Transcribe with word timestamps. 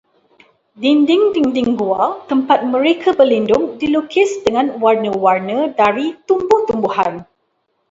Dinding-dinding 0.83 1.69
gua 1.81 2.03
tempat 2.29 2.59
mereka 2.73 3.09
berlindung 3.19 3.63
dilukis 3.81 4.31
dengan 4.45 4.67
warna-warna 4.83 5.59
dari 5.79 6.05
tumbuh-tumbuhan. 6.27 7.13